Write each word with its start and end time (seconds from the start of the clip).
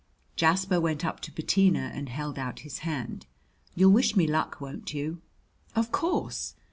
Jasper 0.35 0.81
went 0.81 1.05
up 1.05 1.19
to 1.19 1.31
Bettina 1.31 1.91
and 1.93 2.09
held 2.09 2.39
out 2.39 2.61
his 2.61 2.79
hand. 2.79 3.27
"You'll 3.75 3.91
wish 3.91 4.15
me 4.15 4.25
luck, 4.25 4.59
won't 4.59 4.95
you?" 4.95 5.21
"Of 5.75 5.91
course." 5.91 6.55